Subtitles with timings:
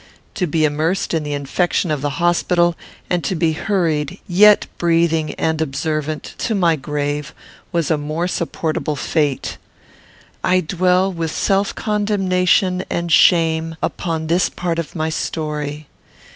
[0.33, 2.75] To be immersed in the infection of the hospital,
[3.07, 7.35] and to be hurried, yet breathing and observant, to my grave,
[7.71, 9.59] was a more supportable fate.
[10.43, 15.85] I dwell, with self condemnation and shame, upon this part of my story.